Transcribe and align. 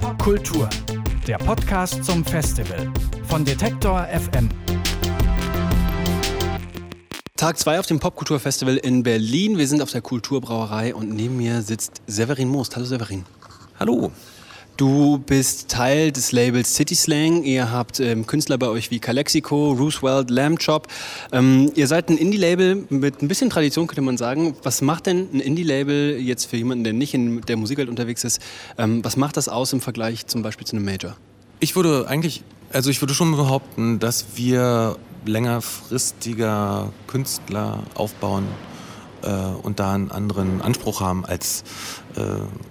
Popkultur, 0.00 0.68
der 1.26 1.38
Podcast 1.38 2.04
zum 2.04 2.24
Festival 2.24 2.92
von 3.24 3.44
Detektor 3.44 4.06
FM. 4.06 4.48
Tag 7.36 7.58
2 7.58 7.80
auf 7.80 7.86
dem 7.86 7.98
Popkulturfestival 7.98 8.76
in 8.76 9.02
Berlin. 9.02 9.58
Wir 9.58 9.66
sind 9.66 9.82
auf 9.82 9.90
der 9.90 10.00
Kulturbrauerei 10.00 10.94
und 10.94 11.10
neben 11.10 11.36
mir 11.36 11.62
sitzt 11.62 12.02
Severin 12.06 12.48
Most. 12.48 12.76
Hallo 12.76 12.86
Severin. 12.86 13.24
Hallo. 13.78 14.12
Du 14.78 15.18
bist 15.18 15.68
Teil 15.68 16.12
des 16.12 16.32
Labels 16.32 16.74
City 16.74 16.94
Slang. 16.94 17.44
Ihr 17.44 17.70
habt 17.70 18.00
ähm, 18.00 18.26
Künstler 18.26 18.56
bei 18.56 18.68
euch 18.68 18.90
wie 18.90 19.00
Calexico, 19.00 19.72
Roosevelt, 19.72 20.30
Lamb 20.30 20.58
Chop. 20.64 20.88
Ähm, 21.30 21.70
ihr 21.74 21.86
seid 21.86 22.08
ein 22.08 22.16
Indie-Label 22.16 22.86
mit 22.88 23.22
ein 23.22 23.28
bisschen 23.28 23.50
Tradition, 23.50 23.86
könnte 23.86 24.00
man 24.00 24.16
sagen. 24.16 24.56
Was 24.62 24.80
macht 24.80 25.06
denn 25.06 25.28
ein 25.32 25.40
Indie-Label 25.40 26.18
jetzt 26.18 26.46
für 26.46 26.56
jemanden, 26.56 26.84
der 26.84 26.94
nicht 26.94 27.12
in 27.12 27.42
der 27.42 27.58
Musikwelt 27.58 27.90
unterwegs 27.90 28.24
ist? 28.24 28.40
Ähm, 28.78 29.04
was 29.04 29.16
macht 29.16 29.36
das 29.36 29.48
aus 29.48 29.74
im 29.74 29.82
Vergleich 29.82 30.26
zum 30.26 30.42
Beispiel 30.42 30.66
zu 30.66 30.74
einem 30.74 30.86
Major? 30.86 31.16
Ich 31.60 31.76
würde 31.76 32.08
eigentlich, 32.08 32.42
also 32.72 32.88
ich 32.88 33.00
würde 33.02 33.12
schon 33.12 33.36
behaupten, 33.36 33.98
dass 33.98 34.24
wir 34.36 34.96
längerfristiger 35.26 36.90
Künstler 37.08 37.82
aufbauen 37.94 38.46
äh, 39.22 39.28
und 39.62 39.80
da 39.80 39.92
einen 39.92 40.10
anderen 40.10 40.62
Anspruch 40.62 41.02
haben 41.02 41.26
als 41.26 41.62
äh, 42.16 42.20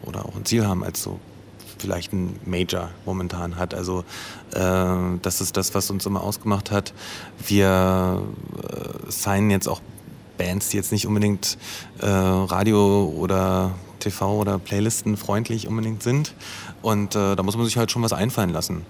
oder 0.07 0.25
auch 0.25 0.35
ein 0.35 0.45
Ziel 0.45 0.65
haben 0.65 0.83
als 0.83 1.03
so 1.03 1.19
vielleicht 1.81 2.13
ein 2.13 2.39
Major 2.45 2.89
momentan 3.05 3.57
hat. 3.57 3.73
Also 3.73 4.05
äh, 4.53 5.17
das 5.21 5.41
ist 5.41 5.57
das, 5.57 5.73
was 5.75 5.89
uns 5.89 6.05
immer 6.05 6.23
ausgemacht 6.23 6.71
hat. 6.71 6.93
Wir 7.45 8.21
äh, 8.63 9.11
signen 9.11 9.51
jetzt 9.51 9.67
auch 9.67 9.81
Bands, 10.37 10.69
die 10.69 10.77
jetzt 10.77 10.91
nicht 10.91 11.07
unbedingt 11.07 11.57
äh, 11.99 12.07
Radio 12.07 13.13
oder 13.17 13.71
TV 13.99 14.39
oder 14.39 14.59
Playlisten 14.59 15.17
freundlich 15.17 15.67
unbedingt 15.67 16.03
sind. 16.03 16.33
Und 16.81 17.15
äh, 17.15 17.35
da 17.35 17.43
muss 17.43 17.55
man 17.55 17.65
sich 17.65 17.77
halt 17.77 17.91
schon 17.91 18.01
was 18.01 18.13
einfallen 18.13 18.51
lassen. 18.51 18.85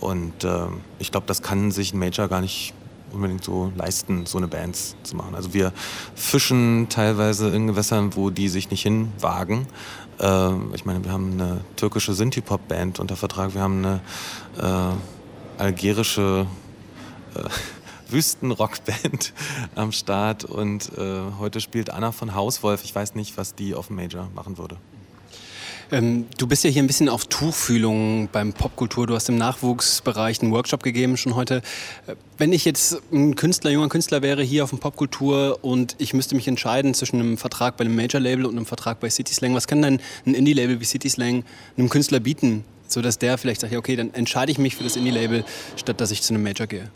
Und 0.00 0.44
äh, 0.44 0.66
ich 0.98 1.10
glaube, 1.10 1.26
das 1.26 1.42
kann 1.42 1.70
sich 1.70 1.92
ein 1.92 1.98
Major 1.98 2.28
gar 2.28 2.40
nicht 2.40 2.74
unbedingt 3.12 3.44
so 3.44 3.72
leisten, 3.76 4.26
so 4.26 4.38
eine 4.38 4.48
Band 4.48 4.76
zu 5.02 5.16
machen. 5.16 5.34
Also 5.34 5.54
wir 5.54 5.72
fischen 6.14 6.88
teilweise 6.88 7.48
in 7.48 7.66
Gewässern, 7.66 8.16
wo 8.16 8.30
die 8.30 8.48
sich 8.48 8.70
nicht 8.70 8.82
hinwagen. 8.82 9.66
Äh, 10.18 10.52
ich 10.74 10.84
meine, 10.84 11.04
wir 11.04 11.12
haben 11.12 11.32
eine 11.32 11.64
türkische 11.76 12.14
Synthie-Pop-Band 12.14 13.00
unter 13.00 13.16
Vertrag, 13.16 13.54
wir 13.54 13.62
haben 13.62 13.84
eine 13.84 14.00
äh, 14.58 15.62
algerische 15.62 16.46
äh, 17.34 17.42
Wüstenrockband 18.12 19.32
am 19.74 19.92
Start 19.92 20.44
und 20.44 20.92
äh, 20.96 21.20
heute 21.38 21.60
spielt 21.60 21.90
Anna 21.90 22.12
von 22.12 22.34
Hauswolf. 22.34 22.84
Ich 22.84 22.94
weiß 22.94 23.14
nicht, 23.16 23.36
was 23.36 23.54
die 23.54 23.74
auf 23.74 23.88
dem 23.88 23.96
Major 23.96 24.28
machen 24.34 24.58
würde. 24.58 24.76
Ähm, 25.92 26.26
du 26.36 26.48
bist 26.48 26.64
ja 26.64 26.70
hier 26.70 26.82
ein 26.82 26.88
bisschen 26.88 27.08
auf 27.08 27.26
Tuchfühlung 27.26 28.28
beim 28.32 28.52
Popkultur. 28.52 29.06
Du 29.06 29.14
hast 29.14 29.28
im 29.28 29.36
Nachwuchsbereich 29.36 30.42
einen 30.42 30.50
Workshop 30.50 30.82
gegeben 30.82 31.16
schon 31.16 31.36
heute. 31.36 31.62
Äh, 32.06 32.16
wenn 32.38 32.52
ich 32.52 32.64
jetzt 32.64 33.00
ein 33.12 33.36
Künstler, 33.36 33.70
junger 33.70 33.88
Künstler 33.88 34.20
wäre 34.20 34.42
hier 34.42 34.64
auf 34.64 34.70
dem 34.70 34.80
Popkultur 34.80 35.60
und 35.62 35.94
ich 35.98 36.12
müsste 36.12 36.34
mich 36.34 36.48
entscheiden 36.48 36.92
zwischen 36.92 37.20
einem 37.20 37.38
Vertrag 37.38 37.76
bei 37.76 37.84
einem 37.84 37.94
Major-Label 37.94 38.46
und 38.46 38.56
einem 38.56 38.66
Vertrag 38.66 38.98
bei 38.98 39.08
City 39.10 39.32
Slang, 39.32 39.54
was 39.54 39.68
kann 39.68 39.80
denn 39.80 40.00
ein 40.26 40.34
Indie-Label 40.34 40.80
wie 40.80 40.84
City 40.84 41.08
Slang 41.08 41.44
einem 41.78 41.88
Künstler 41.88 42.18
bieten, 42.18 42.64
sodass 42.88 43.18
der 43.18 43.38
vielleicht 43.38 43.60
sagt, 43.60 43.72
ja, 43.72 43.78
okay, 43.78 43.94
dann 43.94 44.12
entscheide 44.12 44.50
ich 44.50 44.58
mich 44.58 44.74
für 44.74 44.82
das 44.82 44.96
Indie-Label, 44.96 45.44
statt 45.76 46.00
dass 46.00 46.10
ich 46.10 46.20
zu 46.22 46.34
einem 46.34 46.42
Major 46.42 46.66
gehe? 46.66 46.90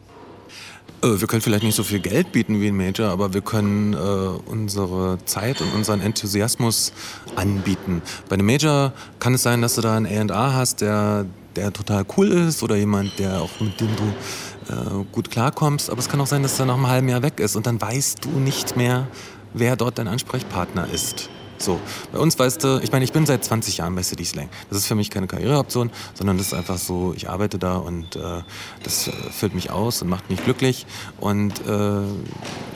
Äh, 1.03 1.21
wir 1.21 1.27
können 1.27 1.43
vielleicht 1.43 1.63
nicht 1.63 1.75
so 1.75 1.83
viel 1.83 2.01
Geld 2.01 2.33
bieten 2.33 2.61
wie 2.61 2.69
ein 2.69 2.77
Major, 2.77 3.11
aber 3.11 3.33
wir 3.35 3.41
können 3.41 3.95
äh, 3.95 3.97
unsere 3.97 5.19
Zeit 5.25 5.61
und 5.61 5.73
unseren 5.75 6.01
Enthusiasmus 6.01 6.93
anbieten. 7.37 8.03
Bei 8.29 8.35
einem 8.35 8.47
Major 8.47 8.93
kann 9.19 9.35
es 9.35 9.43
sein, 9.43 9.63
dass 9.63 9.75
du 9.75 9.81
da 9.81 9.97
einen 9.97 10.31
A&R 10.31 10.55
hast, 10.55 10.81
der, 10.81 11.27
der 11.57 11.73
total 11.73 12.05
cool 12.17 12.29
ist 12.29 12.63
oder 12.63 12.77
jemand, 12.77 13.19
der 13.19 13.41
auch 13.41 13.51
mit 13.61 13.81
dem 13.81 13.89
du 13.97 14.73
äh, 14.73 15.05
gut 15.13 15.31
klarkommst. 15.31 15.91
Aber 15.91 15.99
es 15.99 16.09
kann 16.09 16.21
auch 16.21 16.27
sein, 16.27 16.43
dass 16.43 16.59
er 16.59 16.67
nach 16.67 16.75
einem 16.75 16.89
halben 16.89 17.09
Jahr 17.09 17.23
weg 17.23 17.41
ist 17.41 17.57
und 17.57 17.67
dann 17.67 17.81
weißt 17.81 18.25
du 18.25 18.31
nicht 18.31 18.77
mehr, 18.77 19.09
wer 19.55 19.77
dort 19.77 19.99
dein 19.99 20.09
Ansprechpartner 20.09 20.89
ist. 20.93 21.31
So, 21.61 21.79
bei 22.11 22.19
uns 22.19 22.39
weißt 22.39 22.65
du, 22.65 22.81
ich 22.83 22.91
meine, 22.91 23.05
ich 23.05 23.13
bin 23.13 23.27
seit 23.27 23.45
20 23.45 23.77
Jahren 23.77 23.95
bei 23.95 24.03
City 24.03 24.25
Slang. 24.25 24.49
Das 24.71 24.79
ist 24.79 24.87
für 24.87 24.95
mich 24.95 25.11
keine 25.11 25.27
Karriereoption, 25.27 25.91
sondern 26.15 26.39
das 26.39 26.47
ist 26.47 26.55
einfach 26.55 26.79
so, 26.79 27.13
ich 27.15 27.29
arbeite 27.29 27.59
da 27.59 27.77
und 27.77 28.17
äh, 28.17 28.41
das 28.83 29.09
äh, 29.09 29.13
füllt 29.31 29.55
mich 29.55 29.71
aus 29.71 30.01
und 30.01 30.09
macht 30.09 30.31
mich 30.31 30.43
glücklich. 30.43 30.87
Und 31.19 31.61
äh, 31.67 32.01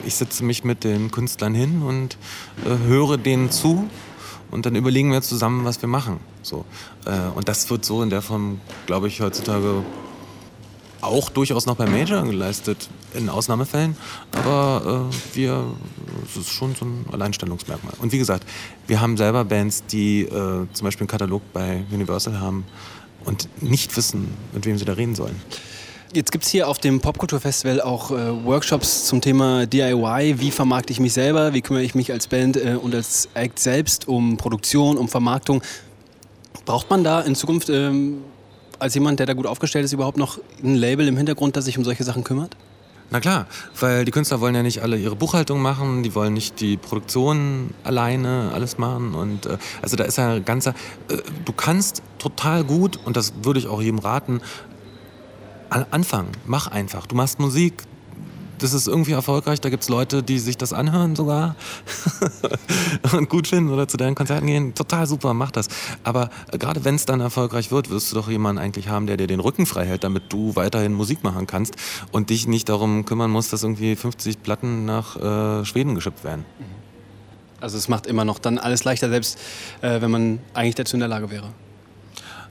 ich 0.05 0.13
setze 0.13 0.43
mich 0.43 0.63
mit 0.63 0.83
den 0.83 1.09
Künstlern 1.09 1.55
hin 1.55 1.81
und 1.81 2.19
äh, 2.63 2.87
höre 2.87 3.17
denen 3.17 3.49
zu 3.49 3.89
und 4.51 4.67
dann 4.67 4.75
überlegen 4.75 5.11
wir 5.11 5.23
zusammen, 5.23 5.65
was 5.65 5.81
wir 5.81 5.89
machen. 5.89 6.19
So. 6.43 6.63
Äh, 7.05 7.35
und 7.35 7.47
das 7.49 7.67
wird 7.71 7.83
so 7.85 8.03
in 8.03 8.11
der 8.11 8.21
Form, 8.21 8.61
glaube 8.85 9.07
ich, 9.07 9.19
heutzutage 9.19 9.83
auch 11.01 11.29
durchaus 11.29 11.65
noch 11.65 11.75
bei 11.75 11.85
Major 11.85 12.23
geleistet, 12.23 12.89
in 13.13 13.29
Ausnahmefällen. 13.29 13.95
Aber 14.31 15.09
äh, 15.11 15.35
wir, 15.35 15.65
es 16.25 16.37
ist 16.37 16.49
schon 16.49 16.75
so 16.75 16.85
ein 16.85 17.05
Alleinstellungsmerkmal. 17.11 17.93
Und 17.99 18.11
wie 18.11 18.17
gesagt, 18.17 18.45
wir 18.87 19.01
haben 19.01 19.17
selber 19.17 19.45
Bands, 19.45 19.85
die 19.85 20.21
äh, 20.21 20.29
zum 20.29 20.83
Beispiel 20.83 21.03
einen 21.03 21.09
Katalog 21.09 21.41
bei 21.53 21.83
Universal 21.91 22.39
haben 22.39 22.65
und 23.25 23.47
nicht 23.61 23.95
wissen, 23.97 24.27
mit 24.53 24.65
wem 24.65 24.77
sie 24.77 24.85
da 24.85 24.93
reden 24.93 25.15
sollen. 25.15 25.39
Jetzt 26.13 26.31
gibt 26.31 26.45
es 26.45 26.49
hier 26.51 26.69
auf 26.69 26.77
dem 26.77 27.01
Popkulturfestival 27.01 27.81
auch 27.81 28.09
äh, 28.09 28.45
Workshops 28.45 29.05
zum 29.05 29.19
Thema 29.19 29.65
DIY. 29.65 30.39
Wie 30.39 30.51
vermarkte 30.51 30.93
ich 30.93 31.01
mich 31.01 31.11
selber? 31.11 31.53
Wie 31.53 31.61
kümmere 31.61 31.83
ich 31.83 31.93
mich 31.93 32.11
als 32.11 32.27
Band 32.27 32.55
äh, 32.55 32.77
und 32.81 32.95
als 32.95 33.27
Act 33.33 33.59
selbst 33.59 34.07
um 34.07 34.37
Produktion, 34.37 34.97
um 34.97 35.09
Vermarktung? 35.09 35.61
Braucht 36.65 36.89
man 36.89 37.03
da 37.03 37.19
in 37.19 37.35
Zukunft 37.35 37.69
ähm, 37.69 38.19
als 38.79 38.93
jemand, 38.93 39.19
der 39.19 39.25
da 39.25 39.33
gut 39.33 39.47
aufgestellt 39.47 39.85
ist, 39.85 39.93
überhaupt 39.93 40.17
noch 40.17 40.39
ein 40.63 40.75
Label 40.75 41.07
im 41.07 41.17
Hintergrund, 41.17 41.55
das 41.55 41.65
sich 41.65 41.77
um 41.77 41.83
solche 41.83 42.03
Sachen 42.03 42.23
kümmert? 42.23 42.55
Na 43.11 43.19
klar, 43.19 43.45
weil 43.79 44.03
die 44.03 44.11
Künstler 44.11 44.41
wollen 44.41 44.55
ja 44.55 44.63
nicht 44.63 44.81
alle 44.81 44.97
ihre 44.97 45.15
Buchhaltung 45.15 45.61
machen, 45.61 46.01
die 46.01 46.15
wollen 46.15 46.33
nicht 46.33 46.59
die 46.59 46.75
Produktion 46.75 47.69
alleine 47.83 48.51
alles 48.53 48.79
machen 48.79 49.13
und 49.13 49.45
äh, 49.45 49.57
also 49.81 49.95
da 49.95 50.05
ist 50.05 50.17
ja 50.17 50.33
ein 50.33 50.45
ganzer, 50.45 50.73
äh, 51.09 51.17
du 51.45 51.53
kannst 51.53 52.01
total 52.17 52.63
gut 52.63 52.99
und 53.05 53.15
das 53.15 53.33
würde 53.43 53.59
ich 53.59 53.67
auch 53.67 53.81
jedem 53.81 53.99
raten, 53.99 54.41
anfangen, 55.69 56.31
mach 56.45 56.67
einfach. 56.67 57.05
Du 57.05 57.15
machst 57.15 57.39
Musik, 57.39 57.83
das 58.59 58.73
ist 58.73 58.87
irgendwie 58.87 59.11
erfolgreich. 59.11 59.61
Da 59.61 59.69
gibt 59.69 59.83
es 59.83 59.89
Leute, 59.89 60.23
die 60.23 60.39
sich 60.39 60.57
das 60.57 60.73
anhören 60.73 61.15
sogar 61.15 61.55
und 63.13 63.29
gut 63.29 63.47
finden 63.47 63.71
oder 63.71 63.87
zu 63.87 63.97
deinen 63.97 64.15
Konzerten 64.15 64.47
gehen. 64.47 64.73
Total 64.73 65.07
super, 65.07 65.33
mach 65.33 65.51
das. 65.51 65.67
Aber 66.03 66.29
äh, 66.51 66.57
gerade 66.57 66.85
wenn 66.85 66.95
es 66.95 67.05
dann 67.05 67.21
erfolgreich 67.21 67.71
wird, 67.71 67.89
wirst 67.89 68.11
du 68.11 68.15
doch 68.15 68.29
jemanden 68.29 68.61
eigentlich 68.61 68.89
haben, 68.89 69.07
der 69.07 69.17
dir 69.17 69.27
den 69.27 69.39
Rücken 69.39 69.65
frei 69.65 69.85
hält, 69.85 70.03
damit 70.03 70.31
du 70.31 70.55
weiterhin 70.55 70.93
Musik 70.93 71.23
machen 71.23 71.47
kannst 71.47 71.75
und 72.11 72.29
dich 72.29 72.47
nicht 72.47 72.69
darum 72.69 73.05
kümmern 73.05 73.31
musst, 73.31 73.53
dass 73.53 73.63
irgendwie 73.63 73.95
50 73.95 74.43
Platten 74.43 74.85
nach 74.85 75.15
äh, 75.15 75.65
Schweden 75.65 75.95
geschippt 75.95 76.23
werden. 76.23 76.45
Also 77.61 77.77
es 77.77 77.87
macht 77.87 78.05
immer 78.05 78.25
noch 78.25 78.39
dann 78.39 78.57
alles 78.57 78.83
leichter, 78.83 79.09
selbst 79.09 79.39
äh, 79.81 80.01
wenn 80.01 80.11
man 80.11 80.39
eigentlich 80.53 80.75
dazu 80.75 80.95
in 80.95 80.99
der 80.99 81.09
Lage 81.09 81.31
wäre. 81.31 81.49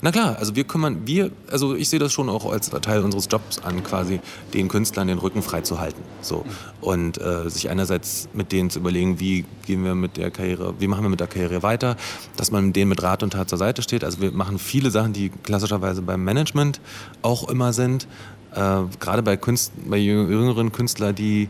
Na 0.04 0.12
klar, 0.12 0.36
also 0.38 0.54
wir 0.54 0.64
kümmern, 0.64 1.06
wir, 1.06 1.30
also 1.50 1.74
ich 1.74 1.88
sehe 1.88 1.98
das 1.98 2.12
schon 2.12 2.28
auch 2.28 2.44
als 2.52 2.68
Teil 2.68 3.02
unseres 3.02 3.26
Jobs 3.30 3.58
an, 3.60 3.82
quasi 3.82 4.20
den 4.52 4.68
Künstlern 4.68 5.08
den 5.08 5.16
Rücken 5.16 5.40
frei 5.40 5.62
zu 5.62 5.80
halten. 5.80 6.02
So. 6.20 6.44
Und 6.82 7.18
äh, 7.18 7.48
sich 7.48 7.70
einerseits 7.70 8.28
mit 8.34 8.52
denen 8.52 8.68
zu 8.68 8.80
überlegen, 8.80 9.18
wie 9.18 9.46
gehen 9.64 9.82
wir 9.82 9.94
mit 9.94 10.18
der 10.18 10.30
Karriere, 10.30 10.74
wie 10.78 10.88
machen 10.88 11.04
wir 11.04 11.08
mit 11.08 11.20
der 11.20 11.26
Karriere 11.26 11.62
weiter, 11.62 11.96
dass 12.36 12.50
man 12.50 12.74
denen 12.74 12.90
mit 12.90 13.02
Rat 13.02 13.22
und 13.22 13.32
Tat 13.32 13.48
zur 13.48 13.56
Seite 13.56 13.80
steht. 13.80 14.04
Also 14.04 14.20
wir 14.20 14.30
machen 14.30 14.58
viele 14.58 14.90
Sachen, 14.90 15.14
die 15.14 15.30
klassischerweise 15.30 16.02
beim 16.02 16.22
Management 16.22 16.82
auch 17.22 17.48
immer 17.48 17.72
sind. 17.72 18.06
Äh, 18.54 18.82
gerade 19.00 19.22
bei, 19.22 19.38
bei 19.86 19.96
jüngeren 19.96 20.70
Künstlern, 20.70 21.14
die 21.14 21.48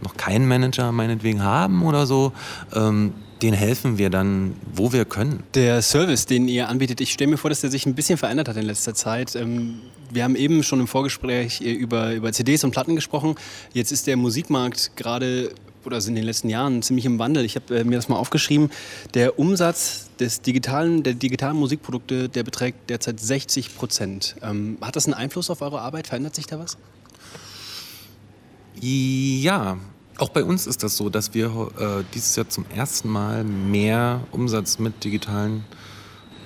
noch 0.00 0.16
keinen 0.16 0.46
Manager 0.46 0.92
meinetwegen 0.92 1.42
haben 1.42 1.82
oder 1.82 2.06
so. 2.06 2.30
Ähm, 2.72 3.14
den 3.42 3.52
helfen 3.52 3.98
wir 3.98 4.10
dann, 4.10 4.54
wo 4.72 4.92
wir 4.92 5.04
können. 5.04 5.42
Der 5.54 5.82
Service, 5.82 6.26
den 6.26 6.48
ihr 6.48 6.68
anbietet, 6.68 7.00
ich 7.00 7.12
stelle 7.12 7.30
mir 7.30 7.36
vor, 7.36 7.50
dass 7.50 7.60
der 7.60 7.70
sich 7.70 7.86
ein 7.86 7.94
bisschen 7.94 8.16
verändert 8.16 8.48
hat 8.48 8.56
in 8.56 8.64
letzter 8.64 8.94
Zeit. 8.94 9.36
Ähm, 9.36 9.80
wir 10.10 10.24
haben 10.24 10.36
eben 10.36 10.62
schon 10.62 10.80
im 10.80 10.86
Vorgespräch 10.86 11.60
äh, 11.60 11.72
über, 11.72 12.14
über 12.14 12.32
CDs 12.32 12.64
und 12.64 12.70
Platten 12.70 12.96
gesprochen. 12.96 13.34
Jetzt 13.72 13.92
ist 13.92 14.06
der 14.06 14.16
Musikmarkt 14.16 14.96
gerade 14.96 15.52
oder 15.84 16.00
sind 16.00 16.14
in 16.14 16.22
den 16.22 16.26
letzten 16.26 16.48
Jahren 16.48 16.82
ziemlich 16.82 17.04
im 17.04 17.18
Wandel. 17.18 17.44
Ich 17.44 17.54
habe 17.54 17.78
äh, 17.78 17.84
mir 17.84 17.96
das 17.96 18.08
mal 18.08 18.16
aufgeschrieben. 18.16 18.70
Der 19.14 19.38
Umsatz 19.38 20.08
des 20.18 20.40
digitalen, 20.40 21.02
der 21.02 21.14
digitalen 21.14 21.56
Musikprodukte, 21.56 22.28
der 22.28 22.42
beträgt 22.42 22.90
derzeit 22.90 23.20
60 23.20 23.76
Prozent. 23.76 24.36
Ähm, 24.42 24.78
hat 24.80 24.96
das 24.96 25.06
einen 25.06 25.14
Einfluss 25.14 25.50
auf 25.50 25.62
eure 25.62 25.80
Arbeit? 25.80 26.08
Verändert 26.08 26.34
sich 26.34 26.46
da 26.46 26.58
was? 26.58 26.76
Ja, 28.80 29.78
auch 30.18 30.30
bei 30.30 30.44
uns 30.44 30.66
ist 30.66 30.82
das 30.82 30.96
so, 30.96 31.10
dass 31.10 31.34
wir 31.34 31.70
äh, 31.78 32.04
dieses 32.14 32.36
Jahr 32.36 32.48
zum 32.48 32.64
ersten 32.74 33.08
Mal 33.08 33.44
mehr 33.44 34.20
Umsatz 34.32 34.78
mit 34.78 35.04
digitalen, 35.04 35.64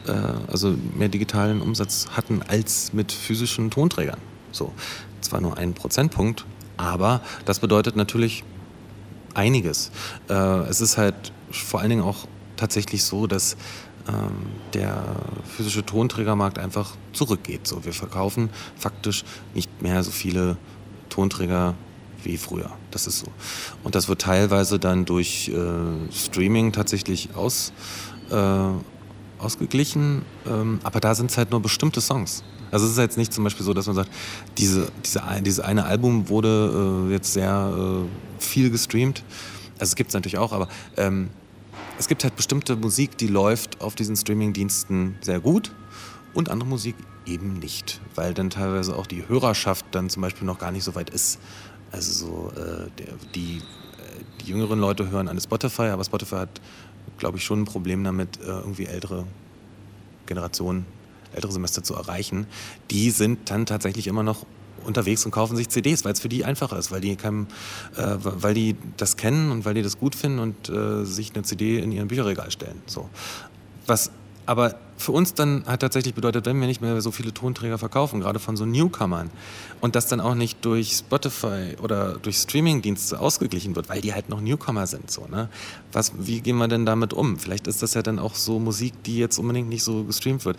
äh, 0.07 0.13
also 0.51 0.75
mehr 0.97 1.09
digitalen 1.09 1.61
Umsatz 1.61 2.09
hatten 2.13 2.43
als 2.43 2.93
mit 2.93 3.13
physischen 3.13 3.71
Tonträgern. 3.71 4.19
So, 4.53 4.73
zwar 5.21 5.41
nur 5.41 5.57
ein 5.57 5.75
Prozentpunkt, 5.75 6.45
aber 6.77 7.21
das 7.45 7.61
bedeutet 7.61 7.97
natürlich 7.97 8.45
einiges. 9.35 9.91
Äh, 10.29 10.35
es 10.69 10.81
ist 10.81 10.99
halt 10.99 11.33
vor 11.51 11.81
allen 11.81 11.91
Dingen 11.91 12.03
auch 12.03 12.27
tatsächlich 12.57 13.05
so, 13.05 13.27
dass 13.27 13.57
ähm, 14.09 14.33
der 14.75 15.03
physische 15.45 15.85
Tonträgermarkt 15.85 16.59
einfach 16.59 16.97
zurückgeht. 17.13 17.67
So, 17.67 17.85
wir 17.85 17.93
verkaufen 17.93 18.51
faktisch 18.77 19.25
nicht 19.55 19.83
mehr 19.83 20.03
so 20.03 20.11
viele 20.11 20.57
Tonträger 21.09 21.75
wie 22.25 22.37
früher. 22.37 22.71
Das 22.91 23.07
ist 23.07 23.21
so. 23.21 23.27
Und 23.83 23.95
das 23.95 24.09
wird 24.09 24.23
teilweise 24.23 24.79
dann 24.79 25.05
durch 25.05 25.49
äh, 25.49 26.13
Streaming 26.13 26.73
tatsächlich 26.73 27.35
aus, 27.35 27.73
äh, 28.31 28.35
ausgeglichen. 29.39 30.23
Ähm, 30.47 30.81
aber 30.83 31.01
da 31.01 31.15
sind 31.15 31.31
es 31.31 31.37
halt 31.37 31.51
nur 31.51 31.61
bestimmte 31.61 32.01
Songs. 32.01 32.43
Also 32.71 32.87
es 32.87 32.93
ist 32.93 32.99
jetzt 32.99 33.19
nicht 33.19 33.33
zum 33.33 33.45
Beispiel 33.45 33.65
so, 33.65 33.75
dass 33.75 33.87
man 33.87 33.97
sagt, 33.97 34.11
diese, 34.59 34.89
diese, 35.05 35.23
dieses 35.45 35.61
eine 35.61 35.85
Album 35.85 36.29
wurde 36.29 37.09
äh, 37.09 37.13
jetzt 37.13 37.33
sehr 37.33 37.73
äh, 37.77 38.43
viel 38.43 38.71
gestreamt. 38.71 39.25
Also 39.75 39.91
es 39.91 39.97
gibt 39.97 40.09
es 40.11 40.15
natürlich 40.15 40.39
auch, 40.39 40.53
aber 40.53 40.69
ähm, 40.97 41.31
es 41.99 42.07
gibt 42.07 42.23
halt 42.23 42.37
bestimmte 42.37 42.77
Musik, 42.77 43.19
die 43.19 43.27
läuft 43.27 43.81
auf 43.81 43.95
diesen 43.95 44.17
Streaming-Diensten 44.17 45.17
sehr 45.21 45.41
gut 45.41 45.73
und 46.33 46.49
andere 46.49 46.69
Musik 46.69 46.95
eben 47.27 47.59
nicht, 47.59 48.01
weil 48.15 48.35
dann 48.35 48.51
teilweise 48.51 48.97
auch 48.97 49.07
die 49.07 49.29
Hörerschaft 49.29 49.87
dann 49.91 50.09
zum 50.09 50.23
Beispiel 50.23 50.47
noch 50.47 50.59
gar 50.59 50.73
nicht 50.73 50.85
so 50.85 50.95
weit 50.95 51.11
ist. 51.11 51.39
Also 51.93 52.13
so 52.13 52.53
äh, 52.61 52.89
die, 53.35 53.57
äh, 53.57 53.61
die 54.41 54.51
jüngeren 54.51 54.81
Leute 54.81 55.11
hören 55.11 55.29
an 55.29 55.41
Spotify, 55.41 55.89
aber 55.89 56.05
Spotify 56.05 56.37
hat, 56.37 56.61
glaube 57.19 57.39
ich, 57.39 57.45
schon 57.45 57.63
ein 57.63 57.65
Problem 57.65 58.05
damit, 58.05 58.41
äh, 58.41 58.47
irgendwie 58.47 58.87
ältere 58.87 59.27
Generationen 60.27 60.87
ältere 61.33 61.53
Semester 61.53 61.83
zu 61.83 61.95
erreichen, 61.95 62.47
die 62.91 63.11
sind 63.11 63.51
dann 63.51 63.67
tatsächlich 63.67 64.07
immer 64.07 64.23
noch 64.23 64.47
unterwegs 64.85 65.25
und 65.27 65.31
kaufen 65.31 65.57
sich 65.57 65.69
CDs, 65.69 66.05
weil 66.05 66.13
es 66.13 66.21
für 66.21 66.29
die 66.29 66.45
einfacher 66.45 66.79
ist, 66.79 66.91
weil 66.91 67.01
die, 67.01 67.15
kein, 67.17 67.47
äh, 67.97 68.17
weil 68.19 68.55
die 68.55 68.77
das 68.97 69.17
kennen 69.17 69.51
und 69.51 69.65
weil 69.65 69.75
die 69.75 69.83
das 69.83 69.99
gut 69.99 70.15
finden 70.15 70.39
und 70.39 70.69
äh, 70.69 71.05
sich 71.05 71.35
eine 71.35 71.43
CD 71.45 71.79
in 71.79 71.93
ihren 71.93 72.09
Bücherregal 72.09 72.51
stellen. 72.51 72.83
So. 72.87 73.09
Was 73.87 74.11
aber 74.47 74.75
für 75.01 75.13
uns 75.13 75.35
dann 75.35 75.65
hat 75.67 75.81
tatsächlich 75.81 76.15
bedeutet, 76.15 76.47
wenn 76.47 76.61
wir 76.61 76.67
nicht 76.67 76.81
mehr 76.81 77.01
so 77.01 77.11
viele 77.11 77.33
Tonträger 77.33 77.79
verkaufen, 77.79 78.21
gerade 78.21 78.39
von 78.39 78.57
so 78.57 78.67
Newcomern, 78.67 79.31
und 79.81 79.97
das 79.97 80.07
dann 80.07 80.21
auch 80.21 80.35
nicht 80.35 80.65
durch 80.65 80.93
Spotify 80.93 81.77
oder 81.83 82.19
durch 82.19 82.37
Streamingdienste 82.37 83.19
ausgeglichen 83.19 83.75
wird, 83.77 83.89
weil 83.89 84.01
die 84.01 84.15
halt 84.15 84.29
noch 84.29 84.41
Newcomer 84.41 84.87
sind. 84.87 85.11
So, 85.11 85.27
ne? 85.27 85.49
Was, 85.93 86.13
wie 86.19 86.41
gehen 86.41 86.59
wir 86.59 86.69
denn 86.69 86.87
damit 86.87 87.13
um? 87.13 87.39
Vielleicht 87.39 87.67
ist 87.67 87.83
das 87.83 87.95
ja 87.95 88.03
dann 88.03 88.19
auch 88.19 88.35
so 88.35 88.59
Musik, 88.59 89.03
die 89.05 89.19
jetzt 89.19 89.39
unbedingt 89.39 89.69
nicht 89.69 89.83
so 89.83 90.05
gestreamt 90.05 90.45
wird 90.45 90.59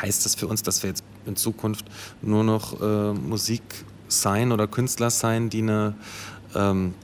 heißt 0.00 0.24
das 0.24 0.34
für 0.34 0.46
uns, 0.46 0.62
dass 0.62 0.82
wir 0.82 0.90
jetzt 0.90 1.04
in 1.26 1.36
Zukunft 1.36 1.86
nur 2.22 2.44
noch 2.44 2.80
äh, 2.80 3.12
Musik 3.12 3.62
sein 4.08 4.52
oder 4.52 4.66
Künstler 4.66 5.10
sein, 5.10 5.50
die 5.50 5.62
eine 5.62 5.94
ähm, 6.54 6.94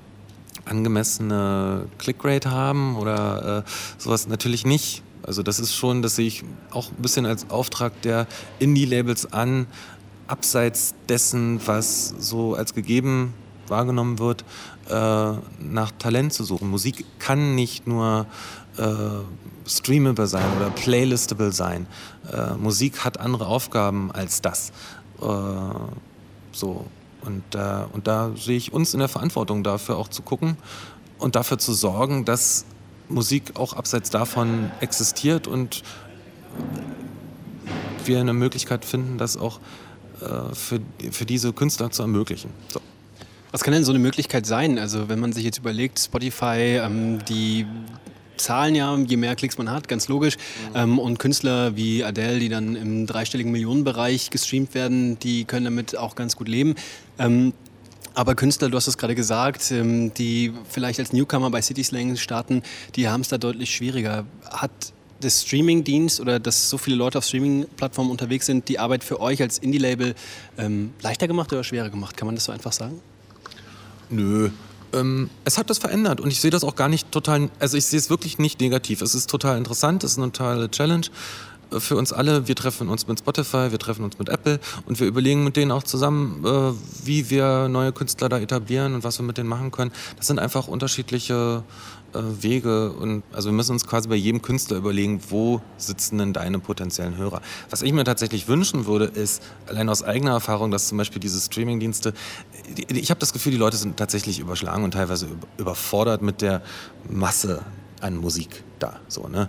angemessene 0.64 1.86
Clickrate 1.98 2.50
haben 2.50 2.96
oder 2.96 3.64
äh, 3.66 3.70
sowas? 3.98 4.28
Natürlich 4.28 4.66
nicht. 4.66 5.02
Also 5.30 5.44
das 5.44 5.60
ist 5.60 5.76
schon, 5.76 6.02
das 6.02 6.16
sehe 6.16 6.26
ich 6.26 6.42
auch 6.72 6.90
ein 6.90 7.02
bisschen 7.02 7.24
als 7.24 7.50
Auftrag 7.50 8.02
der 8.02 8.26
Indie-Labels 8.58 9.32
an, 9.32 9.68
abseits 10.26 10.96
dessen, 11.08 11.60
was 11.68 12.12
so 12.18 12.56
als 12.56 12.74
gegeben 12.74 13.32
wahrgenommen 13.68 14.18
wird, 14.18 14.44
äh, 14.88 14.94
nach 15.60 15.92
Talent 16.00 16.32
zu 16.32 16.42
suchen. 16.42 16.68
Musik 16.68 17.04
kann 17.20 17.54
nicht 17.54 17.86
nur 17.86 18.26
äh, 18.76 18.84
streamable 19.68 20.26
sein 20.26 20.46
oder 20.56 20.68
playlistable 20.70 21.52
sein. 21.52 21.86
Äh, 22.32 22.54
Musik 22.54 23.04
hat 23.04 23.20
andere 23.20 23.46
Aufgaben 23.46 24.10
als 24.10 24.42
das. 24.42 24.72
Äh, 25.22 25.24
so. 26.50 26.86
Und, 27.20 27.54
äh, 27.54 27.84
und 27.92 28.08
da 28.08 28.32
sehe 28.34 28.56
ich 28.56 28.72
uns 28.72 28.94
in 28.94 28.98
der 28.98 29.08
Verantwortung 29.08 29.62
dafür 29.62 29.96
auch 29.96 30.08
zu 30.08 30.22
gucken 30.22 30.56
und 31.20 31.36
dafür 31.36 31.58
zu 31.58 31.72
sorgen, 31.72 32.24
dass 32.24 32.64
Musik 33.10 33.52
auch 33.54 33.74
abseits 33.74 34.10
davon 34.10 34.70
existiert 34.80 35.46
und 35.46 35.82
wir 38.04 38.20
eine 38.20 38.32
Möglichkeit 38.32 38.84
finden, 38.84 39.18
das 39.18 39.36
auch 39.36 39.60
äh, 40.20 40.54
für, 40.54 40.80
für 41.10 41.26
diese 41.26 41.52
Künstler 41.52 41.90
zu 41.90 42.02
ermöglichen. 42.02 42.50
So. 42.68 42.80
Was 43.52 43.64
kann 43.64 43.74
denn 43.74 43.84
so 43.84 43.92
eine 43.92 43.98
Möglichkeit 43.98 44.46
sein? 44.46 44.78
Also 44.78 45.08
wenn 45.08 45.18
man 45.18 45.32
sich 45.32 45.44
jetzt 45.44 45.58
überlegt, 45.58 45.98
Spotify, 45.98 46.78
ähm, 46.78 47.18
die 47.28 47.66
zahlen 48.36 48.74
ja, 48.74 48.96
je 48.96 49.16
mehr 49.16 49.36
Klicks 49.36 49.58
man 49.58 49.70
hat, 49.70 49.88
ganz 49.88 50.08
logisch. 50.08 50.36
Ähm, 50.74 50.98
und 50.98 51.18
Künstler 51.18 51.76
wie 51.76 52.04
Adele, 52.04 52.38
die 52.38 52.48
dann 52.48 52.76
im 52.76 53.06
dreistelligen 53.06 53.52
Millionenbereich 53.52 54.30
gestreamt 54.30 54.74
werden, 54.74 55.18
die 55.18 55.44
können 55.44 55.64
damit 55.64 55.96
auch 55.96 56.14
ganz 56.14 56.36
gut 56.36 56.48
leben. 56.48 56.74
Ähm, 57.18 57.52
aber 58.20 58.34
Künstler, 58.34 58.68
du 58.68 58.76
hast 58.76 58.86
es 58.86 58.98
gerade 58.98 59.14
gesagt, 59.14 59.70
ähm, 59.70 60.12
die 60.12 60.52
vielleicht 60.68 60.98
als 60.98 61.14
Newcomer 61.14 61.48
bei 61.48 61.62
City 61.62 61.82
Slang 61.82 62.18
starten, 62.18 62.62
die 62.94 63.08
haben 63.08 63.22
es 63.22 63.28
da 63.28 63.38
deutlich 63.38 63.74
schwieriger. 63.74 64.26
Hat 64.44 64.70
das 65.20 65.40
Streaming-Dienst 65.40 66.20
oder 66.20 66.38
dass 66.38 66.68
so 66.68 66.76
viele 66.76 66.96
Leute 66.96 67.16
auf 67.16 67.24
Streaming-Plattformen 67.24 68.10
unterwegs 68.10 68.44
sind, 68.44 68.68
die 68.68 68.78
Arbeit 68.78 69.04
für 69.04 69.22
euch 69.22 69.40
als 69.40 69.56
Indie-Label 69.56 70.14
ähm, 70.58 70.92
leichter 71.00 71.28
gemacht 71.28 71.50
oder 71.54 71.64
schwerer 71.64 71.88
gemacht? 71.88 72.14
Kann 72.18 72.26
man 72.26 72.34
das 72.34 72.44
so 72.44 72.52
einfach 72.52 72.72
sagen? 72.72 73.00
Nö, 74.10 74.50
ähm, 74.92 75.30
es 75.46 75.56
hat 75.56 75.70
das 75.70 75.78
verändert 75.78 76.20
und 76.20 76.30
ich 76.30 76.42
sehe 76.42 76.50
das 76.50 76.62
auch 76.62 76.76
gar 76.76 76.90
nicht 76.90 77.10
total, 77.12 77.48
also 77.58 77.78
ich 77.78 77.86
sehe 77.86 77.98
es 77.98 78.10
wirklich 78.10 78.38
nicht 78.38 78.60
negativ. 78.60 79.00
Es 79.00 79.14
ist 79.14 79.30
total 79.30 79.56
interessant, 79.56 80.04
es 80.04 80.12
ist 80.12 80.18
eine 80.18 80.30
totale 80.30 80.70
Challenge 80.70 81.06
für 81.78 81.96
uns 81.96 82.12
alle. 82.12 82.48
Wir 82.48 82.56
treffen 82.56 82.88
uns 82.88 83.06
mit 83.06 83.18
Spotify, 83.18 83.70
wir 83.70 83.78
treffen 83.78 84.04
uns 84.04 84.18
mit 84.18 84.28
Apple 84.28 84.60
und 84.86 85.00
wir 85.00 85.06
überlegen 85.06 85.44
mit 85.44 85.56
denen 85.56 85.72
auch 85.72 85.82
zusammen, 85.82 86.44
äh, 86.44 87.06
wie 87.06 87.30
wir 87.30 87.68
neue 87.68 87.92
Künstler 87.92 88.28
da 88.28 88.38
etablieren 88.38 88.94
und 88.94 89.04
was 89.04 89.18
wir 89.18 89.24
mit 89.24 89.38
denen 89.38 89.48
machen 89.48 89.70
können. 89.70 89.92
Das 90.16 90.26
sind 90.26 90.38
einfach 90.38 90.68
unterschiedliche 90.68 91.62
äh, 92.12 92.20
Wege 92.42 92.92
und 92.92 93.22
also 93.32 93.50
wir 93.50 93.54
müssen 93.54 93.72
uns 93.72 93.86
quasi 93.86 94.08
bei 94.08 94.16
jedem 94.16 94.42
Künstler 94.42 94.76
überlegen, 94.76 95.20
wo 95.28 95.60
sitzen 95.76 96.18
denn 96.18 96.32
deine 96.32 96.58
potenziellen 96.58 97.16
Hörer. 97.16 97.40
Was 97.70 97.82
ich 97.82 97.92
mir 97.92 98.04
tatsächlich 98.04 98.48
wünschen 98.48 98.86
würde, 98.86 99.04
ist 99.04 99.42
allein 99.66 99.88
aus 99.88 100.02
eigener 100.02 100.32
Erfahrung, 100.32 100.70
dass 100.70 100.88
zum 100.88 100.98
Beispiel 100.98 101.20
diese 101.20 101.40
Streamingdienste, 101.40 102.12
ich 102.88 103.10
habe 103.10 103.20
das 103.20 103.32
Gefühl, 103.32 103.52
die 103.52 103.58
Leute 103.58 103.76
sind 103.76 103.96
tatsächlich 103.96 104.40
überschlagen 104.40 104.82
und 104.82 104.92
teilweise 104.92 105.28
überfordert 105.56 106.22
mit 106.22 106.40
der 106.42 106.62
Masse 107.08 107.62
an 108.00 108.16
Musik 108.16 108.64
da. 108.78 109.00
So, 109.08 109.28
ne? 109.28 109.48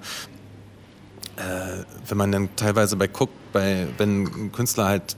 Äh, 1.41 1.83
wenn 2.07 2.17
man 2.17 2.31
dann 2.31 2.49
teilweise 2.55 2.95
bei 2.95 3.07
guckt, 3.07 3.33
bei, 3.51 3.87
wenn 3.97 4.23
ein 4.23 4.51
Künstler 4.51 4.85
halt 4.85 5.15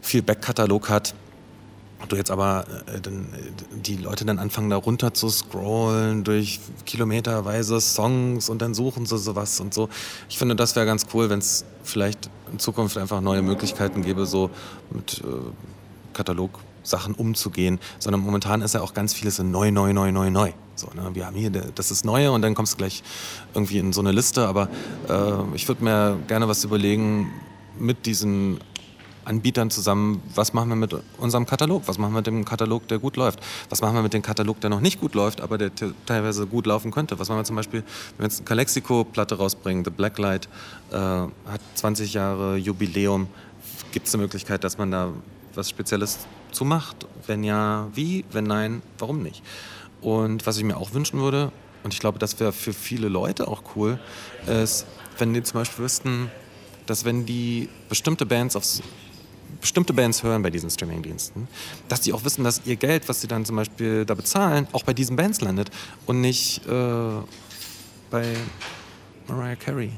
viel 0.00 0.22
Backkatalog 0.22 0.88
hat, 0.88 1.14
du 2.08 2.16
jetzt 2.16 2.30
aber 2.30 2.64
äh, 2.86 3.00
dann, 3.00 3.26
äh, 3.34 3.76
die 3.76 3.96
Leute 3.96 4.24
dann 4.24 4.38
anfangen 4.38 4.70
da 4.70 4.76
runter 4.76 5.12
zu 5.14 5.28
scrollen 5.28 6.24
durch 6.24 6.60
kilometerweise 6.86 7.80
Songs 7.80 8.48
und 8.48 8.62
dann 8.62 8.74
suchen 8.74 9.06
sie 9.06 9.18
sowas 9.18 9.60
und 9.60 9.74
so. 9.74 9.88
Ich 10.28 10.38
finde, 10.38 10.56
das 10.56 10.74
wäre 10.76 10.86
ganz 10.86 11.06
cool, 11.12 11.28
wenn 11.28 11.40
es 11.40 11.64
vielleicht 11.82 12.30
in 12.50 12.58
Zukunft 12.58 12.96
einfach 12.96 13.20
neue 13.20 13.42
Möglichkeiten 13.42 14.02
gäbe, 14.02 14.26
so 14.26 14.50
mit 14.90 15.20
äh, 15.20 15.26
Katalogsachen 16.14 17.14
umzugehen. 17.14 17.78
Sondern 17.98 18.22
momentan 18.22 18.62
ist 18.62 18.74
ja 18.74 18.80
auch 18.80 18.94
ganz 18.94 19.12
vieles 19.12 19.38
neu, 19.38 19.70
neu, 19.70 19.92
neu, 19.92 20.12
neu, 20.12 20.30
neu. 20.30 20.52
So, 20.78 20.88
ne? 20.94 21.10
Wir 21.12 21.26
haben 21.26 21.34
hier 21.34 21.50
das 21.50 21.90
ist 21.90 22.04
Neue 22.04 22.30
und 22.30 22.42
dann 22.42 22.54
kommst 22.54 22.74
du 22.74 22.76
gleich 22.76 23.02
irgendwie 23.52 23.78
in 23.78 23.92
so 23.92 24.00
eine 24.00 24.12
Liste. 24.12 24.46
Aber 24.46 24.68
äh, 25.08 25.56
ich 25.56 25.66
würde 25.66 25.82
mir 25.82 26.18
gerne 26.28 26.46
was 26.46 26.62
überlegen 26.62 27.32
mit 27.78 28.06
diesen 28.06 28.60
Anbietern 29.24 29.70
zusammen, 29.70 30.22
was 30.34 30.54
machen 30.54 30.68
wir 30.68 30.76
mit 30.76 30.94
unserem 31.18 31.46
Katalog, 31.46 31.82
was 31.86 31.98
machen 31.98 32.12
wir 32.12 32.20
mit 32.20 32.26
dem 32.28 32.44
Katalog, 32.44 32.86
der 32.88 32.98
gut 32.98 33.16
läuft, 33.16 33.40
was 33.68 33.82
machen 33.82 33.94
wir 33.94 34.02
mit 34.02 34.14
dem 34.14 34.22
Katalog, 34.22 34.60
der 34.60 34.70
noch 34.70 34.80
nicht 34.80 35.00
gut 35.00 35.14
läuft, 35.14 35.40
aber 35.40 35.58
der 35.58 35.70
teilweise 36.06 36.46
gut 36.46 36.66
laufen 36.66 36.92
könnte. 36.92 37.18
Was 37.18 37.28
machen 37.28 37.40
wir 37.40 37.44
zum 37.44 37.56
Beispiel, 37.56 37.80
wenn 37.82 38.20
wir 38.20 38.26
jetzt 38.26 38.38
eine 38.38 38.46
Calexico-Platte 38.46 39.36
rausbringen, 39.36 39.84
The 39.84 39.90
Blacklight, 39.90 40.48
äh, 40.92 40.96
hat 40.96 41.60
20 41.74 42.14
Jahre 42.14 42.56
Jubiläum, 42.56 43.26
gibt 43.92 44.06
es 44.06 44.14
eine 44.14 44.22
Möglichkeit, 44.22 44.62
dass 44.64 44.78
man 44.78 44.92
da 44.92 45.12
was 45.54 45.68
Spezielles 45.68 46.20
zu 46.52 46.64
macht? 46.64 47.06
Wenn 47.26 47.42
ja, 47.42 47.88
wie? 47.94 48.24
Wenn 48.30 48.44
nein, 48.44 48.80
warum 48.98 49.22
nicht? 49.22 49.42
Und 50.00 50.46
was 50.46 50.56
ich 50.58 50.64
mir 50.64 50.76
auch 50.76 50.92
wünschen 50.92 51.20
würde, 51.20 51.52
und 51.84 51.94
ich 51.94 52.00
glaube, 52.00 52.18
das 52.18 52.38
wäre 52.40 52.52
für 52.52 52.72
viele 52.72 53.08
Leute 53.08 53.48
auch 53.48 53.62
cool, 53.76 53.98
ist, 54.46 54.86
wenn 55.18 55.34
die 55.34 55.42
zum 55.42 55.60
Beispiel 55.60 55.84
wüssten, 55.84 56.30
dass 56.86 57.04
wenn 57.04 57.26
die 57.26 57.68
bestimmte 57.88 58.26
Bands 58.26 58.56
aufs 58.56 58.82
bestimmte 59.60 59.92
Bands 59.92 60.22
hören 60.22 60.42
bei 60.42 60.50
diesen 60.50 60.70
Streamingdiensten, 60.70 61.48
dass 61.88 62.02
die 62.02 62.12
auch 62.12 62.24
wissen, 62.24 62.44
dass 62.44 62.62
ihr 62.64 62.76
Geld, 62.76 63.08
was 63.08 63.20
sie 63.20 63.28
dann 63.28 63.44
zum 63.44 63.56
Beispiel 63.56 64.04
da 64.04 64.14
bezahlen, 64.14 64.68
auch 64.72 64.84
bei 64.84 64.92
diesen 64.92 65.16
Bands 65.16 65.40
landet 65.40 65.70
und 66.06 66.20
nicht 66.20 66.66
äh, 66.66 67.10
bei 68.10 68.36
Mariah 69.26 69.56
Carey. 69.56 69.90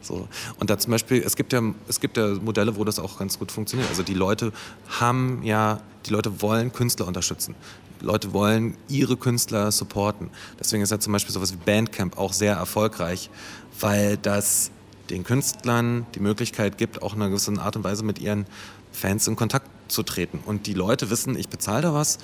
So. 0.00 0.28
Und 0.58 0.70
da 0.70 0.78
zum 0.78 0.92
Beispiel, 0.92 1.22
es 1.22 1.36
gibt, 1.36 1.52
ja, 1.52 1.62
es 1.88 2.00
gibt 2.00 2.16
ja 2.16 2.34
Modelle, 2.34 2.76
wo 2.76 2.84
das 2.84 2.98
auch 2.98 3.18
ganz 3.18 3.38
gut 3.38 3.52
funktioniert. 3.52 3.88
Also 3.90 4.02
die 4.02 4.14
Leute 4.14 4.52
haben 5.00 5.42
ja, 5.42 5.80
die 6.06 6.10
Leute 6.10 6.40
wollen 6.40 6.72
Künstler 6.72 7.06
unterstützen. 7.06 7.54
Leute 8.00 8.32
wollen 8.32 8.76
ihre 8.88 9.16
Künstler 9.16 9.72
supporten. 9.72 10.30
Deswegen 10.58 10.82
ist 10.82 10.90
ja 10.90 10.98
zum 10.98 11.12
Beispiel 11.12 11.32
sowas 11.32 11.52
wie 11.52 11.58
Bandcamp 11.58 12.18
auch 12.18 12.32
sehr 12.32 12.54
erfolgreich, 12.54 13.30
weil 13.78 14.16
das 14.16 14.70
den 15.10 15.24
Künstlern 15.24 16.06
die 16.14 16.20
Möglichkeit 16.20 16.78
gibt, 16.78 17.02
auch 17.02 17.14
in 17.14 17.20
einer 17.20 17.30
gewissen 17.30 17.58
Art 17.58 17.76
und 17.76 17.84
Weise 17.84 18.04
mit 18.04 18.18
ihren 18.18 18.46
Fans 18.92 19.26
in 19.26 19.36
Kontakt 19.36 19.68
zu 19.88 20.02
treten. 20.02 20.40
Und 20.46 20.66
die 20.66 20.74
Leute 20.74 21.10
wissen, 21.10 21.36
ich 21.36 21.48
bezahle 21.48 21.82
da 21.82 21.94
was 21.94 22.18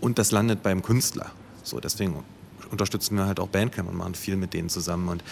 und 0.00 0.18
das 0.18 0.32
landet 0.32 0.62
beim 0.62 0.82
Künstler. 0.82 1.30
So, 1.62 1.80
deswegen 1.80 2.22
unterstützen 2.70 3.16
wir 3.16 3.26
halt 3.26 3.40
auch 3.40 3.48
Bandcamp 3.48 3.88
und 3.88 3.96
machen 3.96 4.14
viel 4.14 4.36
mit 4.36 4.52
denen 4.54 4.68
zusammen. 4.68 5.08
Und 5.08 5.22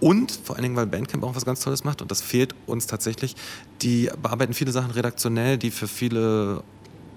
und 0.00 0.30
vor 0.44 0.54
allen 0.54 0.62
Dingen, 0.62 0.76
weil 0.76 0.86
Bandcamp 0.86 1.24
auch 1.24 1.34
was 1.34 1.44
ganz 1.44 1.60
Tolles 1.60 1.82
macht 1.82 2.02
und 2.02 2.10
das 2.10 2.20
fehlt 2.20 2.54
uns 2.66 2.86
tatsächlich. 2.86 3.34
Die 3.82 4.08
bearbeiten 4.22 4.54
viele 4.54 4.70
Sachen 4.70 4.92
redaktionell, 4.92 5.58
die 5.58 5.72
für 5.72 5.88
viele 5.88 6.62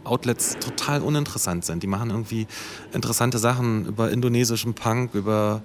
Outlets 0.03 0.57
total 0.59 1.01
uninteressant 1.01 1.65
sind. 1.65 1.83
Die 1.83 1.87
machen 1.87 2.09
irgendwie 2.09 2.47
interessante 2.93 3.39
Sachen 3.39 3.85
über 3.85 4.11
indonesischen 4.11 4.73
Punk, 4.73 5.13
über 5.13 5.61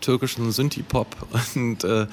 türkischen 0.00 0.50
Synthie-Pop 0.52 1.08
und 1.54 1.84
äh, 1.84 2.06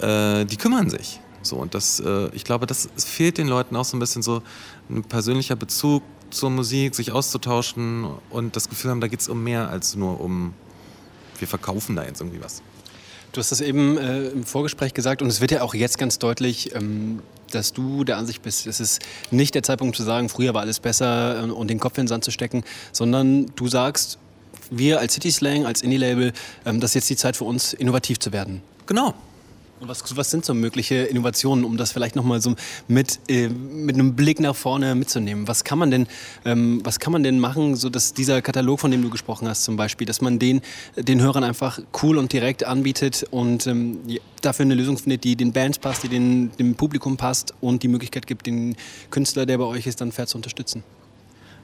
äh, 0.00 0.44
die 0.44 0.56
kümmern 0.56 0.90
sich. 0.90 1.20
So, 1.42 1.56
und 1.56 1.74
das, 1.74 2.00
äh, 2.00 2.28
ich 2.34 2.44
glaube, 2.44 2.66
das 2.66 2.88
fehlt 2.96 3.38
den 3.38 3.48
Leuten 3.48 3.76
auch 3.76 3.84
so 3.84 3.96
ein 3.96 4.00
bisschen 4.00 4.22
so 4.22 4.42
ein 4.90 5.02
persönlicher 5.04 5.56
Bezug 5.56 6.02
zur 6.30 6.50
Musik, 6.50 6.94
sich 6.94 7.12
auszutauschen 7.12 8.06
und 8.30 8.56
das 8.56 8.68
Gefühl 8.68 8.90
haben, 8.90 9.00
da 9.00 9.08
geht 9.08 9.20
es 9.20 9.28
um 9.28 9.42
mehr 9.42 9.68
als 9.68 9.96
nur 9.96 10.20
um, 10.20 10.54
wir 11.38 11.48
verkaufen 11.48 11.96
da 11.96 12.04
jetzt 12.04 12.20
irgendwie 12.20 12.42
was. 12.42 12.62
Du 13.32 13.38
hast 13.38 13.52
das 13.52 13.60
eben 13.60 13.96
äh, 13.96 14.28
im 14.28 14.44
Vorgespräch 14.44 14.92
gesagt 14.92 15.22
und 15.22 15.28
es 15.28 15.40
wird 15.40 15.52
ja 15.52 15.62
auch 15.62 15.74
jetzt 15.74 15.98
ganz 15.98 16.18
deutlich, 16.18 16.74
ähm, 16.74 17.20
dass 17.52 17.72
du 17.72 18.02
der 18.02 18.16
Ansicht 18.16 18.42
bist, 18.42 18.66
es 18.66 18.80
ist 18.80 19.00
nicht 19.30 19.54
der 19.54 19.62
Zeitpunkt 19.62 19.96
zu 19.96 20.02
sagen, 20.02 20.28
früher 20.28 20.52
war 20.52 20.62
alles 20.62 20.80
besser 20.80 21.44
äh, 21.44 21.50
und 21.50 21.68
den 21.68 21.78
Kopf 21.78 21.96
in 21.98 22.04
den 22.04 22.08
Sand 22.08 22.24
zu 22.24 22.32
stecken, 22.32 22.64
sondern 22.92 23.46
du 23.54 23.68
sagst, 23.68 24.18
wir 24.70 24.98
als 24.98 25.14
City 25.14 25.30
Slang, 25.30 25.64
als 25.64 25.82
Indie-Label, 25.82 26.32
ähm, 26.66 26.80
das 26.80 26.90
ist 26.90 26.94
jetzt 26.94 27.10
die 27.10 27.16
Zeit 27.16 27.36
für 27.36 27.44
uns, 27.44 27.72
innovativ 27.72 28.18
zu 28.18 28.32
werden. 28.32 28.62
Genau, 28.86 29.14
was, 29.80 30.16
was 30.16 30.30
sind 30.30 30.44
so 30.44 30.54
mögliche 30.54 30.96
Innovationen, 30.96 31.64
um 31.64 31.76
das 31.76 31.92
vielleicht 31.92 32.16
nochmal 32.16 32.40
so 32.40 32.54
mit, 32.88 33.18
äh, 33.28 33.48
mit 33.48 33.94
einem 33.94 34.14
Blick 34.14 34.40
nach 34.40 34.54
vorne 34.54 34.94
mitzunehmen? 34.94 35.48
Was 35.48 35.64
kann 35.64 35.78
man 35.78 35.90
denn, 35.90 36.06
ähm, 36.44 36.80
was 36.84 37.00
kann 37.00 37.12
man 37.12 37.22
denn 37.22 37.40
machen, 37.40 37.76
so 37.76 37.88
dass 37.88 38.12
dieser 38.12 38.42
Katalog, 38.42 38.80
von 38.80 38.90
dem 38.90 39.02
du 39.02 39.10
gesprochen 39.10 39.48
hast 39.48 39.64
zum 39.64 39.76
Beispiel, 39.76 40.06
dass 40.06 40.20
man 40.20 40.38
den, 40.38 40.60
den 40.96 41.20
Hörern 41.20 41.44
einfach 41.44 41.80
cool 42.02 42.18
und 42.18 42.32
direkt 42.32 42.64
anbietet 42.64 43.24
und 43.30 43.66
ähm, 43.66 43.98
dafür 44.42 44.64
eine 44.64 44.74
Lösung 44.74 44.98
findet, 44.98 45.24
die 45.24 45.36
den 45.36 45.52
Bands 45.52 45.78
passt, 45.78 46.02
die 46.02 46.08
den, 46.08 46.50
dem 46.58 46.74
Publikum 46.74 47.16
passt 47.16 47.54
und 47.60 47.82
die 47.82 47.88
Möglichkeit 47.88 48.26
gibt, 48.26 48.46
den 48.46 48.76
Künstler, 49.10 49.46
der 49.46 49.58
bei 49.58 49.64
euch 49.64 49.86
ist, 49.86 50.00
dann 50.00 50.12
fair 50.12 50.26
zu 50.26 50.36
unterstützen? 50.36 50.82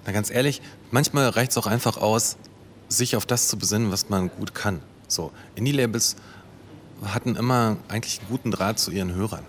Na 0.06 0.12
ganz 0.12 0.30
ehrlich, 0.30 0.62
manchmal 0.90 1.28
reicht 1.28 1.50
es 1.50 1.58
auch 1.58 1.66
einfach 1.66 1.96
aus, 1.96 2.36
sich 2.88 3.16
auf 3.16 3.26
das 3.26 3.48
zu 3.48 3.58
besinnen, 3.58 3.90
was 3.90 4.08
man 4.08 4.30
gut 4.30 4.54
kann. 4.54 4.80
So, 5.08 5.32
Indie-Labels 5.56 6.16
hatten 7.04 7.36
immer 7.36 7.76
eigentlich 7.88 8.20
einen 8.20 8.28
guten 8.28 8.50
Draht 8.50 8.78
zu 8.78 8.90
ihren 8.90 9.14
Hörern 9.14 9.44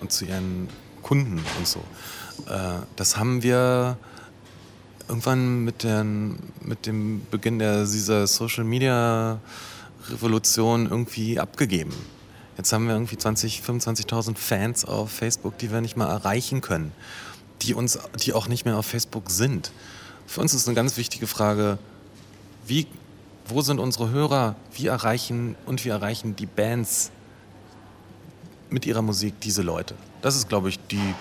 und 0.00 0.12
zu 0.12 0.24
ihren 0.24 0.68
Kunden 1.02 1.40
und 1.58 1.66
so. 1.66 1.80
Äh, 2.48 2.80
das 2.96 3.16
haben 3.16 3.42
wir 3.42 3.96
irgendwann 5.08 5.64
mit, 5.64 5.82
den, 5.82 6.38
mit 6.60 6.86
dem 6.86 7.22
Beginn 7.30 7.58
der, 7.58 7.84
dieser 7.84 8.26
Social 8.26 8.64
Media 8.64 9.40
Revolution 10.10 10.86
irgendwie 10.86 11.38
abgegeben. 11.38 11.92
Jetzt 12.56 12.72
haben 12.72 12.86
wir 12.86 12.94
irgendwie 12.94 13.18
20, 13.18 13.62
25.000 13.62 14.36
Fans 14.36 14.84
auf 14.84 15.10
Facebook, 15.10 15.58
die 15.58 15.70
wir 15.70 15.80
nicht 15.80 15.96
mal 15.96 16.08
erreichen 16.08 16.60
können, 16.60 16.92
die 17.62 17.74
uns, 17.74 17.98
die 18.22 18.32
auch 18.32 18.48
nicht 18.48 18.64
mehr 18.64 18.78
auf 18.78 18.86
Facebook 18.86 19.30
sind. 19.30 19.72
Für 20.26 20.40
uns 20.40 20.54
ist 20.54 20.66
eine 20.66 20.74
ganz 20.74 20.96
wichtige 20.96 21.26
Frage, 21.26 21.78
wie 22.66 22.86
wo 23.48 23.62
sind 23.62 23.78
unsere 23.78 24.10
Hörer, 24.10 24.56
wie 24.72 24.86
erreichen 24.86 25.56
und 25.66 25.84
wie 25.84 25.88
erreichen 25.88 26.36
die 26.36 26.46
Bands 26.46 27.10
mit 28.70 28.86
ihrer 28.86 29.02
Musik 29.02 29.40
diese 29.40 29.62
Leute? 29.62 29.94
Das 30.22 30.36
ist, 30.36 30.48
glaube 30.48 30.68
ich, 30.68 30.78
die 30.88 31.14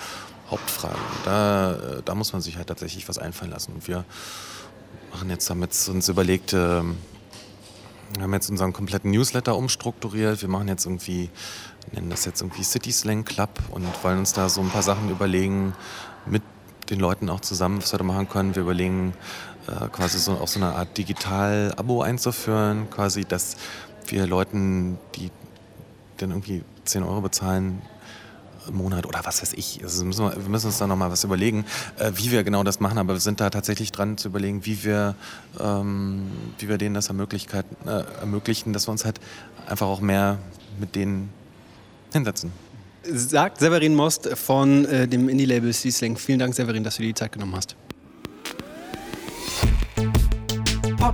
Hauptfrage. 0.49 0.97
Da, 1.23 1.73
äh, 1.73 2.01
da 2.03 2.15
muss 2.15 2.33
man 2.33 2.41
sich 2.41 2.57
halt 2.57 2.67
tatsächlich 2.67 3.07
was 3.07 3.17
einfallen 3.17 3.51
lassen. 3.51 3.73
Und 3.73 3.87
wir 3.87 4.05
machen 5.11 5.29
jetzt 5.29 5.49
damit 5.49 5.71
uns 5.89 6.09
überlegt, 6.09 6.53
ähm, 6.53 6.97
wir 8.15 8.23
haben 8.23 8.33
jetzt 8.33 8.49
unseren 8.49 8.71
kompletten 8.71 9.11
Newsletter 9.11 9.55
umstrukturiert. 9.55 10.41
Wir 10.41 10.49
machen 10.49 10.67
jetzt 10.67 10.85
irgendwie, 10.85 11.29
nennen 11.91 12.09
das 12.09 12.25
jetzt 12.25 12.41
irgendwie 12.41 12.63
City 12.63 12.91
Slang 12.91 13.25
Club 13.25 13.49
und 13.71 13.85
wollen 14.03 14.19
uns 14.19 14.33
da 14.33 14.47
so 14.49 14.61
ein 14.61 14.69
paar 14.69 14.83
Sachen 14.83 15.09
überlegen 15.09 15.73
mit 16.25 16.43
den 16.89 16.99
Leuten 16.99 17.29
auch 17.29 17.41
zusammen, 17.41 17.81
was 17.81 17.91
wir 17.91 17.97
da 17.97 18.03
machen 18.03 18.29
können. 18.29 18.55
Wir 18.55 18.61
überlegen 18.61 19.13
äh, 19.67 19.87
quasi 19.89 20.19
so 20.19 20.33
auch 20.33 20.47
so 20.47 20.59
eine 20.59 20.75
Art 20.75 20.97
Digital-Abo 20.97 22.01
einzuführen, 22.01 22.89
quasi, 22.89 23.25
dass 23.25 23.57
wir 24.07 24.27
Leuten, 24.27 24.97
die 25.15 25.31
dann 26.17 26.31
irgendwie 26.31 26.63
10 26.85 27.03
Euro 27.03 27.21
bezahlen, 27.21 27.81
im 28.67 28.77
Monat 28.77 29.05
oder 29.05 29.21
was 29.23 29.43
weiß 29.43 29.53
ich. 29.53 29.81
Also 29.83 30.03
müssen 30.05 30.25
wir, 30.25 30.35
wir, 30.35 30.49
müssen 30.49 30.67
uns 30.67 30.79
da 30.79 30.87
nochmal 30.87 31.11
was 31.11 31.23
überlegen, 31.23 31.65
äh, 31.99 32.11
wie 32.15 32.31
wir 32.31 32.43
genau 32.43 32.63
das 32.63 32.79
machen. 32.79 32.97
Aber 32.97 33.13
wir 33.13 33.19
sind 33.19 33.39
da 33.39 33.51
tatsächlich 33.51 33.91
dran 33.91 34.17
zu 34.17 34.29
überlegen, 34.29 34.65
wie 34.65 34.83
wir, 34.83 35.13
ähm, 35.59 36.31
wie 36.57 36.67
wir 36.67 36.79
denen 36.79 36.95
das 36.95 37.09
äh, 37.09 37.63
ermöglichen, 38.21 38.73
dass 38.73 38.87
wir 38.87 38.91
uns 38.91 39.05
halt 39.05 39.19
einfach 39.67 39.85
auch 39.85 40.01
mehr 40.01 40.39
mit 40.79 40.95
denen 40.95 41.29
hinsetzen 42.11 42.51
sagt 43.07 43.59
Severin 43.59 43.95
Most 43.95 44.27
von 44.35 44.85
äh, 44.85 45.07
dem 45.07 45.29
Indie-Label 45.29 45.71
Siesling. 45.71 46.17
Vielen 46.17 46.39
Dank, 46.39 46.55
Severin, 46.55 46.83
dass 46.83 46.95
du 46.95 47.03
dir 47.03 47.09
die 47.09 47.13
Zeit 47.13 47.31
genommen 47.31 47.55
hast. 47.55 47.75